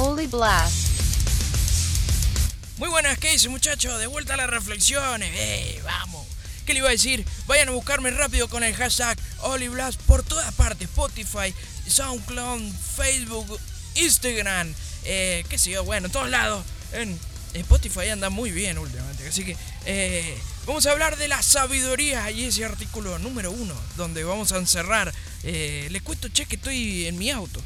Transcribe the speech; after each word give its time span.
Holy 0.00 0.28
Blast. 0.28 0.76
Muy 2.76 2.88
buenas, 2.88 3.18
¿qué 3.18 3.32
dice 3.32 3.48
muchachos? 3.48 3.98
De 3.98 4.06
vuelta 4.06 4.34
a 4.34 4.36
las 4.36 4.48
reflexiones. 4.48 5.28
¡Eh, 5.34 5.80
vamos! 5.84 6.24
¿Qué 6.64 6.72
le 6.72 6.78
iba 6.78 6.88
a 6.88 6.92
decir? 6.92 7.24
Vayan 7.48 7.70
a 7.70 7.72
buscarme 7.72 8.12
rápido 8.12 8.48
con 8.48 8.62
el 8.62 8.76
hashtag 8.76 9.18
Blast 9.72 10.00
por 10.02 10.22
todas 10.22 10.54
partes. 10.54 10.88
Spotify, 10.88 11.52
SoundCloud, 11.88 12.72
Facebook, 12.96 13.58
Instagram, 13.96 14.72
eh, 15.04 15.44
qué 15.48 15.58
sé 15.58 15.70
yo, 15.70 15.82
bueno, 15.82 16.06
en 16.06 16.12
todos 16.12 16.30
lados. 16.30 16.64
En 16.92 17.18
Spotify 17.54 18.10
anda 18.10 18.30
muy 18.30 18.52
bien 18.52 18.78
últimamente. 18.78 19.26
Así 19.26 19.44
que 19.44 19.56
eh, 19.84 20.38
vamos 20.64 20.86
a 20.86 20.92
hablar 20.92 21.16
de 21.16 21.26
la 21.26 21.42
sabiduría 21.42 22.30
y 22.30 22.44
ese 22.44 22.64
artículo 22.64 23.18
número 23.18 23.50
uno, 23.50 23.74
donde 23.96 24.22
vamos 24.22 24.52
a 24.52 24.58
encerrar. 24.58 25.12
Eh, 25.42 25.88
les 25.90 26.02
cuento, 26.02 26.28
che, 26.28 26.46
que 26.46 26.54
estoy 26.54 27.06
en 27.06 27.18
mi 27.18 27.32
auto. 27.32 27.60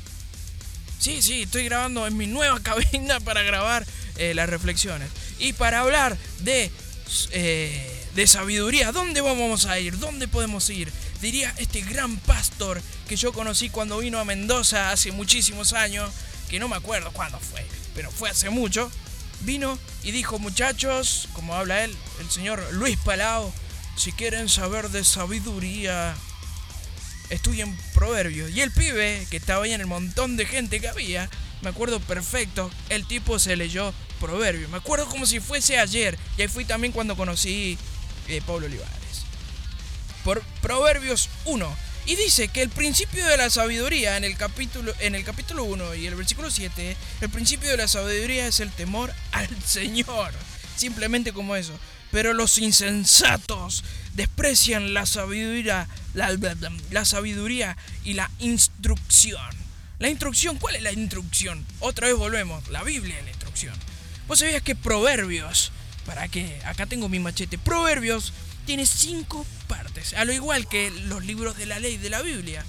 Sí, 1.03 1.21
sí, 1.21 1.43
estoy 1.43 1.65
grabando 1.65 2.07
en 2.07 2.17
mi 2.17 2.29
nueva 2.29 2.61
cabina 2.63 3.19
para 3.19 3.43
grabar 3.43 3.85
eh, 4.19 4.35
las 4.35 4.49
reflexiones. 4.49 5.11
Y 5.41 5.53
para 5.53 5.81
hablar 5.81 6.17
de, 6.43 6.71
eh, 7.33 8.07
de 8.15 8.27
sabiduría, 8.29 8.93
¿dónde 8.93 9.21
vamos 9.21 9.67
a 9.67 9.81
ir? 9.81 9.99
¿Dónde 9.99 10.29
podemos 10.29 10.71
ir? 10.71 10.93
Diría 11.21 11.53
este 11.59 11.81
gran 11.81 12.19
pastor 12.19 12.81
que 13.09 13.17
yo 13.17 13.33
conocí 13.33 13.69
cuando 13.69 13.99
vino 13.99 14.21
a 14.21 14.25
Mendoza 14.25 14.93
hace 14.93 15.11
muchísimos 15.11 15.73
años, 15.73 16.09
que 16.49 16.61
no 16.61 16.69
me 16.69 16.77
acuerdo 16.77 17.11
cuándo 17.11 17.41
fue, 17.41 17.67
pero 17.97 18.13
fue 18.13 18.31
hace 18.31 18.51
mucho. 18.51 18.89
Vino 19.41 19.77
y 20.05 20.13
dijo, 20.13 20.39
muchachos, 20.39 21.29
como 21.33 21.57
habla 21.57 21.83
él, 21.83 21.97
el 22.21 22.31
señor 22.31 22.65
Luis 22.75 22.97
Palau, 22.99 23.53
si 23.97 24.13
quieren 24.13 24.49
saber 24.49 24.89
de 24.91 25.03
sabiduría, 25.03 26.15
estudien 27.33 27.77
proverbios. 27.95 28.51
Y 28.51 28.61
el 28.61 28.71
pibe, 28.71 29.27
que 29.31 29.37
estaba 29.37 29.65
ahí 29.65 29.73
en 29.73 29.81
el 29.81 29.87
montón 29.87 30.37
de 30.37 30.47
gente 30.47 30.81
que 30.81 30.89
había, 30.89 31.29
me 31.63 31.71
acuerdo 31.71 32.01
perfecto, 32.01 32.71
el 32.89 33.07
tipo 33.07 33.39
se 33.39 33.57
leyó 33.57 33.93
proverbios. 34.21 34.71
Me 34.71 34.77
acuerdo 34.77 35.07
como 35.07 35.27
si 35.27 35.41
fuese 35.41 35.79
ayer. 35.79 36.19
Y 36.37 36.43
ahí 36.43 36.49
fui 36.49 36.65
también 36.65 36.93
cuando 36.93 37.17
conocí 37.17 37.79
eh, 38.29 38.41
Pablo 38.47 38.67
Olivares. 38.67 38.93
Por 40.25 40.43
Proverbios 40.61 41.29
1. 41.45 41.77
Y 42.05 42.17
dice 42.17 42.49
que 42.49 42.63
el 42.63 42.69
principio 42.69 43.25
de 43.27 43.37
la 43.37 43.49
sabiduría 43.49 44.17
en 44.17 44.25
el 44.25 44.37
capítulo 44.37 44.93
en 44.99 45.15
el 45.15 45.23
capítulo 45.23 45.63
1 45.63 45.95
y 45.95 46.09
el 46.09 46.17
versículo 46.17 46.51
7, 46.51 46.97
el 47.21 47.31
principio 47.31 47.71
de 47.71 47.77
la 47.77 47.87
sabiduría 47.87 48.49
es 48.49 48.59
el 48.59 48.73
temor 48.73 49.13
al 49.31 49.49
Señor. 49.63 50.33
Simplemente 50.77 51.33
como 51.33 51.55
eso. 51.55 51.73
Pero 52.13 52.35
los 52.35 52.59
insensatos 52.59 53.83
desprecian 54.15 54.95
la 54.95 55.07
sabiduría, 55.07 55.89
la, 56.15 57.05
sabiduría 57.05 57.77
y 58.05 58.13
la 58.13 58.31
instrucción. 58.39 59.51
La 59.99 60.09
instrucción, 60.09 60.59
¿cuál 60.59 60.77
es 60.77 60.83
la 60.83 60.93
instrucción? 60.93 61.67
Otra 61.81 62.07
vez 62.07 62.17
volvemos, 62.17 62.69
la 62.69 62.85
Biblia 62.85 63.19
es 63.19 63.25
la 63.25 63.31
instrucción. 63.31 63.75
¿Vos 64.29 64.39
sabías 64.39 64.63
que 64.63 64.77
Proverbios, 64.77 65.73
para 66.07 66.29
qué? 66.29 66.61
Acá 66.65 66.87
tengo 66.87 67.09
mi 67.09 67.19
machete, 67.19 67.59
Proverbios 67.59 68.33
tiene 68.67 68.87
cinco 68.87 69.45
partes, 69.67 70.15
a 70.15 70.25
lo 70.25 70.33
igual 70.33 70.69
que 70.69 70.91
los 70.91 71.25
libros 71.25 71.57
de 71.57 71.67
la 71.67 71.81
ley 71.81 71.97
de 71.97 72.11
la 72.11 72.23
Biblia, 72.23 72.65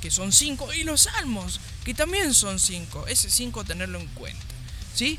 que 0.00 0.10
son 0.10 0.32
cinco, 0.32 0.72
y 0.72 0.84
los 0.84 1.02
salmos, 1.02 1.60
que 1.84 1.94
también 1.94 2.34
son 2.34 2.58
cinco. 2.58 3.06
Ese 3.06 3.30
cinco 3.30 3.64
tenerlo 3.64 3.98
en 3.98 4.06
cuenta. 4.08 4.44
¿Sí? 4.94 5.18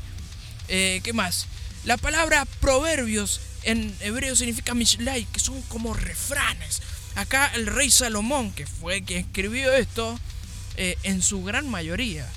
Eh, 0.68 1.00
¿Qué 1.04 1.12
más? 1.12 1.46
La 1.84 1.96
palabra 1.96 2.46
proverbios 2.60 3.40
en 3.62 3.94
hebreo 4.00 4.36
significa 4.36 4.74
mishlai, 4.74 5.24
que 5.26 5.40
son 5.40 5.60
como 5.62 5.94
refranes. 5.94 6.82
Acá 7.14 7.50
el 7.54 7.66
rey 7.66 7.90
Salomón, 7.90 8.52
que 8.52 8.66
fue 8.66 9.02
quien 9.02 9.20
escribió 9.20 9.72
esto, 9.72 10.18
eh, 10.76 10.96
en 11.02 11.22
su 11.22 11.42
gran 11.42 11.68
mayoría, 11.68 12.28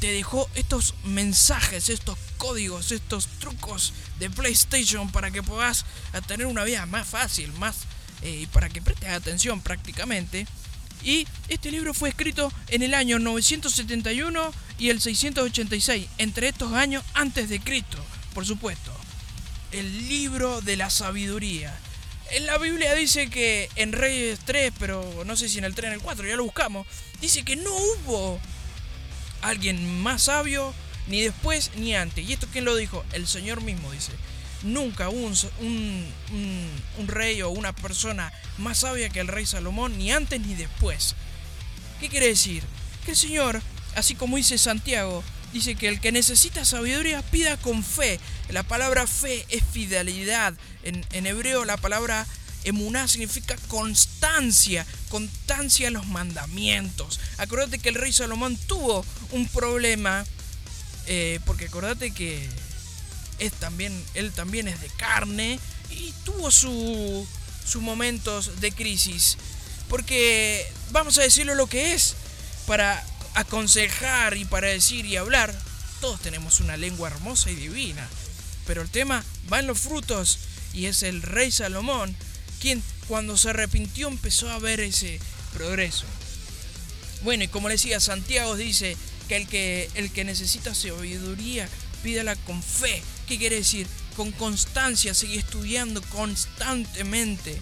te 0.00 0.12
dejó 0.12 0.48
estos 0.54 0.94
mensajes, 1.04 1.88
estos 1.88 2.18
códigos, 2.38 2.92
estos 2.92 3.26
trucos 3.38 3.92
de 4.18 4.30
PlayStation 4.30 5.10
para 5.12 5.30
que 5.30 5.42
puedas 5.42 5.84
tener 6.26 6.46
una 6.46 6.64
vida 6.64 6.86
más 6.86 7.06
fácil, 7.06 7.52
más 7.54 7.76
eh, 8.22 8.46
para 8.52 8.68
que 8.68 8.82
prestes 8.82 9.10
atención 9.10 9.60
prácticamente. 9.60 10.46
Y 11.02 11.26
este 11.48 11.70
libro 11.70 11.94
fue 11.94 12.10
escrito 12.10 12.52
en 12.68 12.82
el 12.82 12.94
año 12.94 13.18
971 13.18 14.52
y 14.78 14.90
el 14.90 15.00
686, 15.00 16.06
entre 16.18 16.48
estos 16.48 16.72
años 16.72 17.04
antes 17.14 17.48
de 17.48 17.60
Cristo, 17.60 17.98
por 18.34 18.44
supuesto 18.44 18.92
el 19.72 20.08
libro 20.08 20.60
de 20.60 20.76
la 20.76 20.90
sabiduría. 20.90 21.76
En 22.30 22.46
la 22.46 22.58
Biblia 22.58 22.94
dice 22.94 23.28
que 23.28 23.68
en 23.76 23.92
Reyes 23.92 24.38
3, 24.44 24.72
pero 24.78 25.24
no 25.26 25.36
sé 25.36 25.48
si 25.48 25.58
en 25.58 25.64
el 25.64 25.74
3 25.74 25.88
en 25.88 25.94
el 25.94 26.00
4, 26.00 26.26
ya 26.26 26.36
lo 26.36 26.44
buscamos, 26.44 26.86
dice 27.20 27.44
que 27.44 27.56
no 27.56 27.74
hubo 27.74 28.40
alguien 29.42 30.00
más 30.00 30.24
sabio 30.24 30.72
ni 31.08 31.22
después 31.22 31.72
ni 31.76 31.94
antes. 31.94 32.28
¿Y 32.28 32.32
esto 32.32 32.46
quién 32.52 32.64
lo 32.64 32.76
dijo? 32.76 33.04
El 33.12 33.26
Señor 33.26 33.62
mismo 33.62 33.90
dice. 33.90 34.12
Nunca 34.62 35.08
hubo 35.08 35.32
un, 35.60 36.06
un 36.98 37.08
rey 37.08 37.40
o 37.42 37.48
una 37.48 37.74
persona 37.74 38.30
más 38.58 38.78
sabia 38.78 39.08
que 39.08 39.20
el 39.20 39.28
rey 39.28 39.46
Salomón, 39.46 39.96
ni 39.98 40.12
antes 40.12 40.40
ni 40.40 40.54
después. 40.54 41.16
¿Qué 41.98 42.08
quiere 42.08 42.28
decir? 42.28 42.62
Que 43.04 43.12
el 43.12 43.16
Señor, 43.16 43.62
así 43.96 44.14
como 44.14 44.36
dice 44.36 44.58
Santiago, 44.58 45.24
dice 45.52 45.74
que 45.74 45.88
el 45.88 46.00
que 46.00 46.12
necesita 46.12 46.64
sabiduría 46.64 47.22
pida 47.22 47.56
con 47.56 47.82
fe. 47.82 48.20
La 48.48 48.62
palabra 48.62 49.06
fe 49.06 49.44
es 49.48 49.62
fidelidad. 49.64 50.54
En, 50.82 51.26
hebreo 51.26 51.64
la 51.64 51.76
palabra 51.76 52.26
emuná 52.64 53.08
significa 53.08 53.56
constancia, 53.68 54.86
constancia 55.08 55.88
en 55.88 55.94
los 55.94 56.06
mandamientos. 56.06 57.20
Acuérdate 57.38 57.78
que 57.78 57.88
el 57.88 57.94
rey 57.94 58.12
Salomón 58.12 58.56
tuvo 58.66 59.04
un 59.32 59.48
problema, 59.48 60.24
eh, 61.06 61.40
porque 61.46 61.66
acuérdate 61.66 62.10
que 62.10 62.46
es 63.38 63.52
también, 63.54 63.92
él 64.14 64.32
también 64.32 64.68
es 64.68 64.80
de 64.80 64.88
carne 64.90 65.58
y 65.90 66.12
tuvo 66.24 66.50
sus 66.50 67.26
momentos 67.76 68.60
de 68.60 68.72
crisis. 68.72 69.36
Porque 69.88 70.70
vamos 70.92 71.18
a 71.18 71.22
decirlo 71.22 71.54
lo 71.54 71.66
que 71.66 71.94
es, 71.94 72.14
para 72.66 73.04
aconsejar 73.34 74.36
y 74.36 74.44
para 74.44 74.68
decir 74.68 75.06
y 75.06 75.16
hablar, 75.16 75.54
todos 76.00 76.20
tenemos 76.20 76.60
una 76.60 76.76
lengua 76.76 77.08
hermosa 77.08 77.50
y 77.50 77.54
divina. 77.54 78.08
Pero 78.66 78.82
el 78.82 78.90
tema 78.90 79.24
va 79.52 79.60
en 79.60 79.66
los 79.66 79.80
frutos 79.80 80.38
y 80.72 80.86
es 80.86 81.02
el 81.02 81.22
rey 81.22 81.50
Salomón 81.50 82.16
quien 82.60 82.82
cuando 83.08 83.36
se 83.36 83.50
arrepintió 83.50 84.08
empezó 84.08 84.50
a 84.50 84.58
ver 84.58 84.80
ese 84.80 85.18
progreso. 85.54 86.04
Bueno, 87.22 87.44
y 87.44 87.48
como 87.48 87.68
decía, 87.68 88.00
Santiago 88.00 88.56
dice 88.56 88.96
que 89.28 89.36
el 89.36 89.48
que, 89.48 89.90
el 89.94 90.10
que 90.12 90.24
necesita 90.24 90.74
sabiduría, 90.74 91.68
pídala 92.02 92.36
con 92.36 92.62
fe. 92.62 93.02
¿Qué 93.26 93.38
quiere 93.38 93.56
decir? 93.56 93.86
Con 94.16 94.32
constancia, 94.32 95.14
sigue 95.14 95.38
estudiando 95.38 96.02
constantemente 96.02 97.60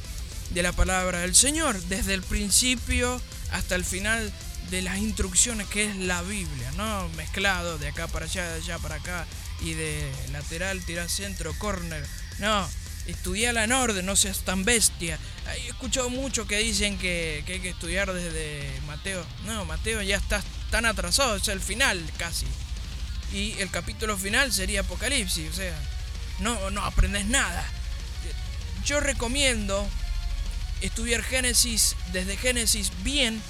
de 0.50 0.62
la 0.62 0.72
palabra 0.72 1.20
del 1.20 1.34
Señor, 1.34 1.80
desde 1.84 2.14
el 2.14 2.22
principio 2.22 3.20
hasta 3.52 3.74
el 3.74 3.84
final 3.84 4.32
de 4.70 4.82
las 4.82 4.98
instrucciones 4.98 5.66
que 5.68 5.84
es 5.84 5.96
la 5.96 6.22
Biblia, 6.22 6.70
¿no? 6.76 7.08
Mezclado 7.10 7.78
de 7.78 7.88
acá 7.88 8.06
para 8.06 8.26
allá, 8.26 8.48
de 8.50 8.60
allá 8.60 8.78
para 8.78 8.96
acá, 8.96 9.26
y 9.60 9.74
de 9.74 10.10
lateral, 10.32 10.84
tirar 10.84 11.08
centro, 11.08 11.54
corner. 11.58 12.06
No, 12.38 12.68
estudiala 13.06 13.64
en 13.64 13.72
orden, 13.72 14.04
no 14.06 14.16
seas 14.16 14.40
tan 14.40 14.64
bestia. 14.64 15.18
He 15.56 15.68
escuchado 15.68 16.10
mucho 16.10 16.46
que 16.46 16.58
dicen 16.58 16.98
que, 16.98 17.44
hay 17.46 17.60
que 17.60 17.70
estudiar 17.70 18.12
desde 18.12 18.70
Mateo. 18.86 19.24
No, 19.46 19.64
Mateo 19.64 20.02
ya 20.02 20.16
está 20.16 20.42
tan 20.70 20.84
atrasado, 20.84 21.36
es 21.36 21.48
el 21.48 21.60
final 21.60 22.02
casi. 22.18 22.46
Y 23.32 23.52
el 23.58 23.70
capítulo 23.70 24.16
final 24.16 24.52
sería 24.52 24.80
Apocalipsis, 24.80 25.50
o 25.50 25.54
sea, 25.54 25.74
no, 26.40 26.70
no 26.70 26.84
aprendes 26.84 27.26
nada. 27.26 27.66
Yo 28.84 29.00
recomiendo 29.00 29.86
estudiar 30.80 31.22
Génesis 31.22 31.96
desde 32.12 32.36
Génesis 32.36 32.92
bien 33.02 33.42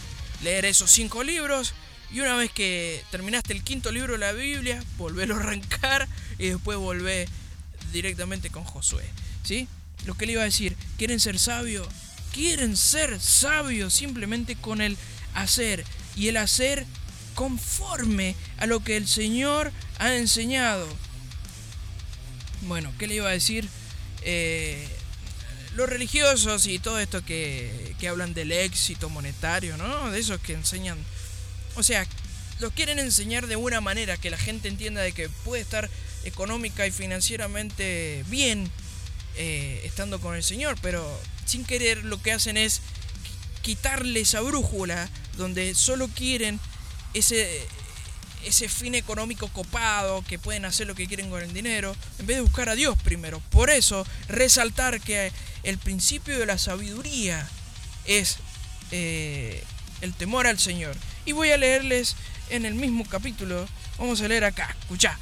leer 0.42 0.64
esos 0.64 0.90
cinco 0.90 1.22
libros 1.24 1.74
y 2.10 2.20
una 2.20 2.36
vez 2.36 2.50
que 2.50 3.02
terminaste 3.10 3.52
el 3.52 3.62
quinto 3.62 3.92
libro 3.92 4.14
de 4.14 4.18
la 4.18 4.32
Biblia, 4.32 4.82
volverlo 4.96 5.36
a 5.36 5.40
arrancar 5.40 6.08
y 6.38 6.48
después 6.48 6.78
volver 6.78 7.28
directamente 7.92 8.50
con 8.50 8.64
Josué. 8.64 9.04
¿Sí? 9.42 9.68
Lo 10.06 10.14
que 10.14 10.26
le 10.26 10.32
iba 10.32 10.42
a 10.42 10.46
decir, 10.46 10.76
¿quieren 10.96 11.20
ser 11.20 11.38
sabios? 11.38 11.86
Quieren 12.32 12.76
ser 12.76 13.20
sabios 13.20 13.92
simplemente 13.92 14.56
con 14.56 14.80
el 14.80 14.96
hacer. 15.34 15.84
Y 16.16 16.28
el 16.28 16.36
hacer 16.36 16.86
conforme 17.34 18.34
a 18.58 18.66
lo 18.66 18.80
que 18.80 18.96
el 18.96 19.06
Señor 19.06 19.72
ha 19.98 20.14
enseñado. 20.16 20.88
Bueno, 22.62 22.92
¿qué 22.98 23.06
le 23.06 23.16
iba 23.16 23.28
a 23.28 23.32
decir? 23.32 23.68
Eh, 24.22 24.88
los 25.78 25.88
religiosos 25.88 26.66
y 26.66 26.80
todo 26.80 26.98
esto 26.98 27.24
que, 27.24 27.94
hablan 28.10 28.34
del 28.34 28.50
éxito 28.50 29.08
monetario, 29.08 29.76
¿no? 29.76 30.10
De 30.10 30.18
esos 30.18 30.40
que 30.40 30.54
enseñan. 30.54 30.98
O 31.76 31.84
sea, 31.84 32.04
los 32.58 32.72
quieren 32.72 32.98
enseñar 32.98 33.46
de 33.46 33.54
una 33.54 33.80
manera 33.80 34.16
que 34.16 34.28
la 34.28 34.38
gente 34.38 34.66
entienda 34.66 35.02
de 35.02 35.12
que 35.12 35.28
puede 35.28 35.62
estar 35.62 35.88
económica 36.24 36.84
y 36.84 36.90
financieramente 36.90 38.24
bien 38.26 38.68
eh, 39.36 39.80
estando 39.84 40.20
con 40.20 40.34
el 40.34 40.42
Señor, 40.42 40.76
pero 40.82 41.08
sin 41.44 41.64
querer 41.64 42.04
lo 42.04 42.20
que 42.20 42.32
hacen 42.32 42.56
es 42.56 42.82
quitarle 43.62 44.22
esa 44.22 44.40
brújula 44.40 45.08
donde 45.36 45.76
solo 45.76 46.08
quieren 46.08 46.58
ese 47.14 47.64
ese 48.44 48.68
fin 48.68 48.94
económico 48.94 49.48
copado, 49.48 50.22
que 50.22 50.38
pueden 50.38 50.64
hacer 50.64 50.86
lo 50.86 50.94
que 50.94 51.06
quieren 51.06 51.30
con 51.30 51.42
el 51.42 51.52
dinero, 51.52 51.96
en 52.18 52.26
vez 52.26 52.36
de 52.36 52.42
buscar 52.42 52.68
a 52.68 52.74
Dios 52.74 52.96
primero. 53.02 53.40
Por 53.50 53.70
eso, 53.70 54.06
resaltar 54.28 55.00
que 55.00 55.32
el 55.62 55.78
principio 55.78 56.38
de 56.38 56.46
la 56.46 56.58
sabiduría 56.58 57.46
es 58.04 58.38
eh, 58.90 59.62
el 60.00 60.14
temor 60.14 60.46
al 60.46 60.58
Señor. 60.58 60.96
Y 61.24 61.32
voy 61.32 61.50
a 61.50 61.56
leerles 61.56 62.16
en 62.50 62.64
el 62.64 62.74
mismo 62.74 63.04
capítulo, 63.06 63.68
vamos 63.98 64.20
a 64.20 64.28
leer 64.28 64.44
acá, 64.44 64.74
escuchá. 64.80 65.18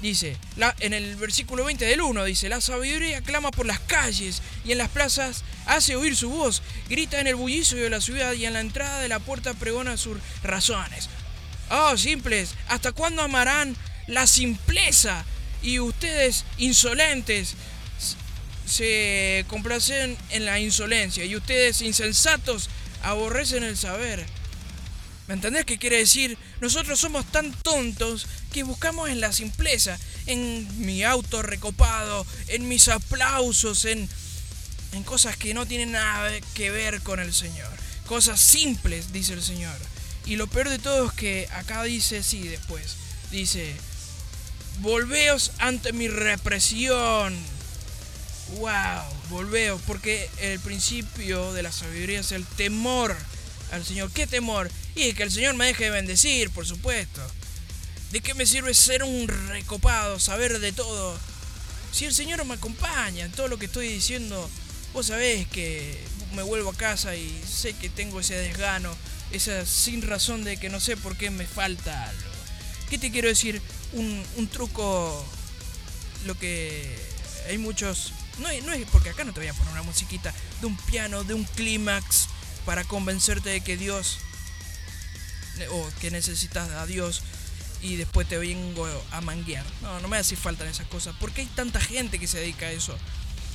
Dice, 0.00 0.36
la, 0.56 0.76
en 0.78 0.92
el 0.92 1.16
versículo 1.16 1.64
20 1.64 1.84
del 1.84 2.02
1 2.02 2.24
dice, 2.24 2.48
la 2.48 2.60
sabiduría 2.60 3.20
clama 3.20 3.50
por 3.50 3.66
las 3.66 3.80
calles 3.80 4.42
y 4.64 4.70
en 4.70 4.78
las 4.78 4.90
plazas 4.90 5.42
hace 5.66 5.96
oír 5.96 6.14
su 6.14 6.30
voz, 6.30 6.62
grita 6.88 7.18
en 7.18 7.26
el 7.26 7.34
bullicio 7.34 7.78
de 7.78 7.90
la 7.90 8.00
ciudad 8.00 8.32
y 8.34 8.46
en 8.46 8.52
la 8.52 8.60
entrada 8.60 9.00
de 9.00 9.08
la 9.08 9.18
puerta 9.18 9.54
pregona 9.54 9.96
sus 9.96 10.16
razones. 10.44 11.08
Oh, 11.70 11.96
simples, 11.96 12.50
¿hasta 12.68 12.92
cuándo 12.92 13.22
amarán 13.22 13.76
la 14.06 14.26
simpleza? 14.26 15.24
Y 15.62 15.80
ustedes, 15.80 16.44
insolentes, 16.56 17.54
se 18.66 19.44
complacen 19.48 20.16
en 20.30 20.44
la 20.44 20.60
insolencia. 20.60 21.24
Y 21.24 21.36
ustedes, 21.36 21.82
insensatos, 21.82 22.70
aborrecen 23.02 23.64
el 23.64 23.76
saber. 23.76 24.24
¿Me 25.26 25.34
entendés 25.34 25.66
qué 25.66 25.76
quiere 25.78 25.98
decir? 25.98 26.38
Nosotros 26.60 26.98
somos 26.98 27.26
tan 27.30 27.52
tontos 27.52 28.26
que 28.50 28.62
buscamos 28.62 29.10
en 29.10 29.20
la 29.20 29.32
simpleza, 29.32 29.98
en 30.26 30.86
mi 30.86 31.04
auto 31.04 31.42
recopado, 31.42 32.26
en 32.46 32.66
mis 32.66 32.88
aplausos, 32.88 33.84
en, 33.84 34.08
en 34.92 35.02
cosas 35.02 35.36
que 35.36 35.52
no 35.52 35.66
tienen 35.66 35.92
nada 35.92 36.30
que 36.54 36.70
ver 36.70 37.02
con 37.02 37.20
el 37.20 37.34
Señor. 37.34 37.70
Cosas 38.06 38.40
simples, 38.40 39.12
dice 39.12 39.34
el 39.34 39.42
Señor. 39.42 39.76
Y 40.28 40.36
lo 40.36 40.46
peor 40.46 40.68
de 40.68 40.78
todo 40.78 41.06
es 41.06 41.12
que 41.14 41.48
acá 41.52 41.82
dice, 41.84 42.22
sí, 42.22 42.46
después, 42.46 42.96
dice, 43.30 43.74
volveos 44.80 45.52
ante 45.58 45.94
mi 45.94 46.06
represión. 46.06 47.34
Wow, 48.58 49.04
volveos, 49.30 49.80
porque 49.86 50.28
el 50.40 50.60
principio 50.60 51.54
de 51.54 51.62
la 51.62 51.72
sabiduría 51.72 52.20
es 52.20 52.32
el 52.32 52.44
temor 52.44 53.16
al 53.72 53.86
Señor. 53.86 54.10
¿Qué 54.12 54.26
temor? 54.26 54.70
Y 54.94 55.14
que 55.14 55.22
el 55.22 55.32
Señor 55.32 55.54
me 55.54 55.64
deje 55.64 55.84
de 55.84 55.90
bendecir, 55.90 56.50
por 56.50 56.66
supuesto. 56.66 57.22
¿De 58.10 58.20
qué 58.20 58.34
me 58.34 58.44
sirve 58.44 58.74
ser 58.74 59.04
un 59.04 59.28
recopado, 59.28 60.20
saber 60.20 60.58
de 60.60 60.72
todo? 60.72 61.18
Si 61.90 62.04
el 62.04 62.14
Señor 62.14 62.44
me 62.44 62.54
acompaña 62.54 63.24
en 63.24 63.32
todo 63.32 63.48
lo 63.48 63.58
que 63.58 63.66
estoy 63.66 63.88
diciendo, 63.88 64.50
vos 64.92 65.06
sabés 65.06 65.46
que 65.48 65.98
me 66.34 66.42
vuelvo 66.42 66.70
a 66.70 66.74
casa 66.74 67.16
y 67.16 67.42
sé 67.46 67.72
que 67.74 67.88
tengo 67.88 68.20
ese 68.20 68.34
desgano 68.34 68.94
esa 69.30 69.66
sin 69.66 70.02
razón 70.02 70.44
de 70.44 70.56
que 70.56 70.70
no 70.70 70.80
sé 70.80 70.96
por 70.96 71.16
qué 71.16 71.30
me 71.30 71.46
falta 71.46 72.04
algo. 72.04 72.30
¿Qué 72.88 72.98
te 72.98 73.10
quiero 73.10 73.28
decir? 73.28 73.60
Un, 73.92 74.48
truco, 74.50 75.24
lo 76.26 76.38
que 76.38 76.96
hay 77.48 77.58
muchos... 77.58 78.12
No, 78.38 78.48
no 78.64 78.72
es 78.72 78.86
porque 78.90 79.10
acá 79.10 79.24
no 79.24 79.32
te 79.32 79.40
voy 79.40 79.48
a 79.48 79.54
poner 79.54 79.72
una 79.72 79.82
musiquita 79.82 80.32
de 80.60 80.66
un 80.66 80.76
piano, 80.76 81.24
de 81.24 81.34
un 81.34 81.44
clímax, 81.44 82.28
para 82.64 82.84
convencerte 82.84 83.50
de 83.50 83.60
que 83.60 83.76
Dios, 83.76 84.18
o 85.70 85.88
que 86.00 86.10
necesitas 86.10 86.70
a 86.70 86.86
Dios, 86.86 87.22
y 87.82 87.96
después 87.96 88.28
te 88.28 88.38
vengo 88.38 88.86
a 89.10 89.20
manguear. 89.20 89.64
No, 89.82 90.00
no 90.00 90.08
me 90.08 90.16
hace 90.16 90.36
falta 90.36 90.68
esas 90.68 90.86
cosas. 90.86 91.14
porque 91.20 91.42
hay 91.42 91.46
tanta 91.48 91.80
gente 91.80 92.18
que 92.18 92.26
se 92.26 92.38
dedica 92.38 92.66
a 92.66 92.72
eso? 92.72 92.96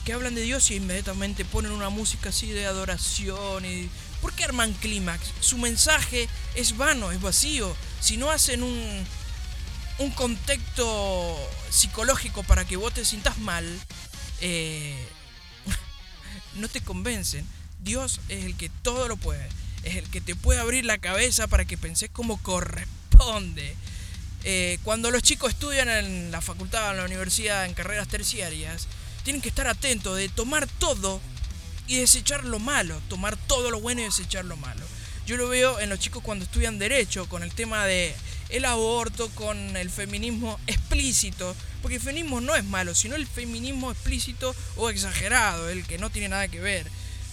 Que 0.05 0.13
hablan 0.13 0.35
de 0.35 0.41
Dios 0.41 0.69
y 0.71 0.75
inmediatamente 0.75 1.45
ponen 1.45 1.71
una 1.71 1.89
música 1.89 2.29
así 2.29 2.51
de 2.51 2.65
adoración 2.65 3.65
y 3.65 3.89
¿Por 4.23 4.31
qué 4.31 4.45
arman 4.45 4.71
clímax? 4.71 5.33
Su 5.41 5.57
mensaje 5.57 6.29
es 6.55 6.77
vano, 6.77 7.11
es 7.11 7.21
vacío. 7.21 7.75
Si 7.99 8.15
no 8.15 8.31
hacen 8.31 8.63
un, 8.63 9.05
un 9.97 10.11
contexto 10.11 11.37
psicológico 11.69 12.41
para 12.43 12.63
que 12.63 12.77
vos 12.77 12.93
te 12.93 13.03
sientas 13.03 13.37
mal, 13.39 13.65
eh, 14.39 14.95
no 16.55 16.69
te 16.69 16.79
convencen. 16.79 17.45
Dios 17.83 18.21
es 18.29 18.45
el 18.45 18.55
que 18.55 18.69
todo 18.69 19.09
lo 19.09 19.17
puede. 19.17 19.45
Es 19.83 19.97
el 19.97 20.09
que 20.09 20.21
te 20.21 20.37
puede 20.37 20.61
abrir 20.61 20.85
la 20.85 20.99
cabeza 20.99 21.47
para 21.47 21.65
que 21.65 21.77
penses 21.77 22.09
como 22.09 22.41
corresponde. 22.41 23.75
Eh, 24.45 24.79
cuando 24.83 25.11
los 25.11 25.21
chicos 25.21 25.51
estudian 25.51 25.89
en 25.89 26.31
la 26.31 26.39
facultad, 26.39 26.91
en 26.91 26.97
la 26.97 27.03
universidad, 27.03 27.65
en 27.65 27.73
carreras 27.73 28.07
terciarias, 28.07 28.87
tienen 29.23 29.41
que 29.41 29.49
estar 29.49 29.67
atentos 29.67 30.17
de 30.17 30.29
tomar 30.29 30.67
todo 30.67 31.21
y 31.87 31.97
desechar 31.97 32.43
lo 32.43 32.59
malo, 32.59 33.01
tomar 33.09 33.37
todo 33.37 33.71
lo 33.71 33.79
bueno 33.79 34.01
y 34.01 34.05
desechar 34.05 34.45
lo 34.45 34.57
malo. 34.57 34.85
Yo 35.25 35.37
lo 35.37 35.47
veo 35.47 35.79
en 35.79 35.89
los 35.89 35.99
chicos 35.99 36.21
cuando 36.23 36.45
estudian 36.45 36.79
derecho 36.79 37.27
con 37.29 37.43
el 37.43 37.53
tema 37.53 37.85
de 37.85 38.13
el 38.49 38.65
aborto, 38.65 39.29
con 39.29 39.75
el 39.77 39.89
feminismo 39.89 40.59
explícito, 40.67 41.55
porque 41.81 41.95
el 41.95 42.01
feminismo 42.01 42.41
no 42.41 42.55
es 42.55 42.63
malo, 42.63 42.93
sino 42.93 43.15
el 43.15 43.25
feminismo 43.25 43.91
explícito 43.91 44.53
o 44.75 44.89
exagerado, 44.89 45.69
el 45.69 45.85
que 45.85 45.97
no 45.97 46.09
tiene 46.09 46.29
nada 46.29 46.47
que 46.49 46.59
ver. 46.59 46.85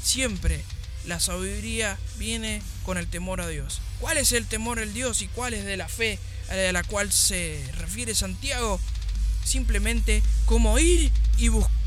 Siempre 0.02 0.62
la 1.06 1.20
sabiduría 1.20 1.98
viene 2.16 2.62
con 2.84 2.96
el 2.96 3.08
temor 3.08 3.40
a 3.40 3.48
Dios. 3.48 3.80
¿Cuál 4.00 4.18
es 4.18 4.32
el 4.32 4.46
temor 4.46 4.78
al 4.78 4.94
Dios 4.94 5.20
y 5.22 5.28
cuál 5.28 5.54
es 5.54 5.64
de 5.64 5.76
la 5.76 5.88
fe 5.88 6.18
a 6.48 6.72
la 6.72 6.82
cual 6.84 7.12
se 7.12 7.62
refiere 7.76 8.14
Santiago? 8.14 8.80
Simplemente 9.44 10.22
como 10.46 10.78
ir 10.78 11.10
y 11.36 11.48
buscar 11.48 11.79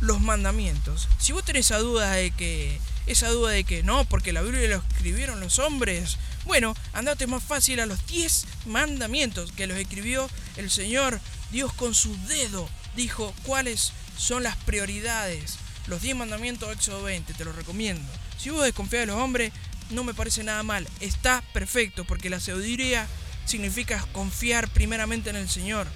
los 0.00 0.20
mandamientos. 0.20 1.08
Si 1.18 1.32
vos 1.32 1.44
tenés 1.44 1.66
esa 1.66 1.78
duda 1.78 2.12
de 2.12 2.30
que 2.30 2.78
esa 3.06 3.28
duda 3.28 3.50
de 3.50 3.64
que 3.64 3.82
no, 3.82 4.04
porque 4.04 4.32
la 4.32 4.42
Biblia 4.42 4.68
lo 4.68 4.82
escribieron 4.92 5.40
los 5.40 5.58
hombres, 5.58 6.16
bueno, 6.44 6.74
andate 6.92 7.26
más 7.26 7.42
fácil 7.42 7.80
a 7.80 7.86
los 7.86 8.06
10 8.06 8.46
mandamientos 8.66 9.52
que 9.52 9.66
los 9.66 9.78
escribió 9.78 10.28
el 10.56 10.70
Señor 10.70 11.20
Dios 11.50 11.72
con 11.72 11.94
su 11.94 12.16
dedo. 12.26 12.68
Dijo 12.96 13.34
cuáles 13.44 13.92
son 14.16 14.42
las 14.42 14.56
prioridades. 14.56 15.56
Los 15.86 16.02
10 16.02 16.16
mandamientos 16.16 16.72
Éxodo 16.72 17.02
20, 17.02 17.34
te 17.34 17.44
lo 17.44 17.52
recomiendo. 17.52 18.08
Si 18.38 18.50
vos 18.50 18.62
desconfías 18.62 19.02
de 19.02 19.06
los 19.06 19.16
hombres, 19.16 19.52
no 19.90 20.04
me 20.04 20.14
parece 20.14 20.44
nada 20.44 20.62
mal. 20.62 20.86
Está 21.00 21.42
perfecto, 21.52 22.04
porque 22.04 22.30
la 22.30 22.40
sabiduría 22.40 23.06
significa 23.44 24.06
confiar 24.12 24.68
primeramente 24.68 25.30
en 25.30 25.36
el 25.36 25.48
Señor. 25.48 25.88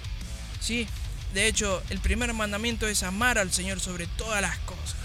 ¿Sí? 0.59 0.87
De 1.35 1.47
hecho, 1.47 1.83
el 1.89 1.99
primer 1.99 2.33
mandamiento 2.33 2.87
es 2.87 3.03
amar 3.03 3.37
al 3.37 3.51
Señor 3.51 3.81
sobre 3.81 4.07
todas 4.07 4.41
las 4.41 4.57
cosas. 4.59 4.95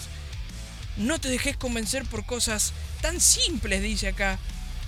No 0.97 1.21
te 1.21 1.29
dejes 1.29 1.57
convencer 1.57 2.05
por 2.05 2.25
cosas 2.25 2.73
tan 3.01 3.21
simples, 3.21 3.83
dice 3.83 4.07
acá. 4.07 4.39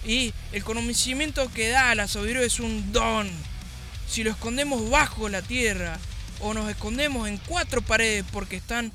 Y 0.06 0.32
el 0.52 0.62
conocimiento 0.62 1.52
que 1.52 1.68
da 1.68 1.96
la 1.96 2.06
sabiduría 2.06 2.42
es 2.42 2.60
un 2.60 2.92
don. 2.92 3.28
Si 4.08 4.22
lo 4.22 4.30
escondemos 4.30 4.88
bajo 4.88 5.28
la 5.28 5.42
tierra 5.42 5.98
o 6.38 6.54
nos 6.54 6.70
escondemos 6.70 7.26
en 7.26 7.38
cuatro 7.38 7.82
paredes 7.82 8.24
porque 8.30 8.54
están 8.54 8.92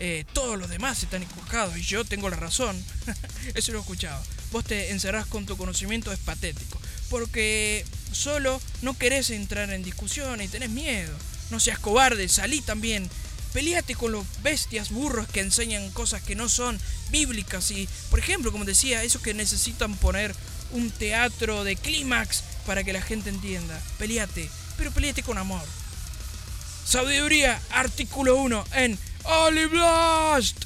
eh, 0.00 0.24
todos 0.32 0.58
los 0.58 0.70
demás 0.70 1.00
están 1.00 1.22
equivocados 1.22 1.76
y 1.76 1.82
yo 1.82 2.04
tengo 2.04 2.28
la 2.28 2.34
razón, 2.34 2.76
eso 3.54 3.70
lo 3.70 3.78
he 3.78 3.80
escuchado. 3.82 4.20
Vos 4.50 4.64
te 4.64 4.90
encerrás 4.90 5.26
con 5.26 5.46
tu 5.46 5.56
conocimiento, 5.56 6.10
es 6.10 6.18
patético. 6.18 6.80
Porque 7.08 7.86
solo 8.10 8.60
no 8.82 8.98
querés 8.98 9.30
entrar 9.30 9.70
en 9.70 9.84
discusiones 9.84 10.48
y 10.48 10.50
tenés 10.50 10.70
miedo. 10.70 11.16
No 11.50 11.60
seas 11.60 11.78
cobarde, 11.78 12.28
salí 12.28 12.60
también. 12.60 13.08
Peleate 13.52 13.94
con 13.94 14.10
los 14.10 14.26
bestias 14.42 14.90
burros 14.90 15.28
que 15.28 15.40
enseñan 15.40 15.90
cosas 15.90 16.22
que 16.22 16.34
no 16.34 16.48
son 16.48 16.78
bíblicas 17.10 17.70
y, 17.70 17.88
por 18.10 18.18
ejemplo, 18.18 18.50
como 18.50 18.64
decía, 18.64 19.04
esos 19.04 19.22
que 19.22 19.32
necesitan 19.32 19.94
poner 19.96 20.34
un 20.72 20.90
teatro 20.90 21.62
de 21.62 21.76
clímax 21.76 22.42
para 22.66 22.82
que 22.82 22.92
la 22.92 23.02
gente 23.02 23.30
entienda. 23.30 23.80
Peleate, 23.98 24.50
pero 24.76 24.90
peleate 24.90 25.22
con 25.22 25.38
amor. 25.38 25.62
Sabiduría, 26.84 27.60
artículo 27.70 28.36
1 28.36 28.64
en 28.74 28.98
Blast. 29.70 30.63